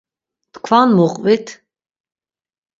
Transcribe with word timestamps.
Tkvan 0.53 0.89
mu 0.95 1.07
qvit? 1.15 1.47